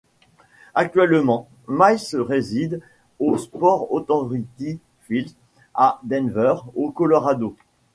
[0.73, 2.81] Actuellemant Miles réside
[3.19, 5.29] au Sports Authority Field,
[5.75, 7.55] à Denver, au Colorado.